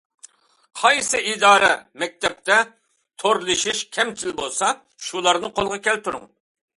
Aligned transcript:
قايسى 0.83 1.19
ئىدارە-مەكتەپتە 1.31 2.57
تورلىشىش 3.23 3.81
كەمچىل 3.99 4.33
بولسا، 4.39 4.71
شۇلارنى 5.09 5.53
قولغا 5.61 5.79
كەلتۈرۈڭ. 5.89 6.25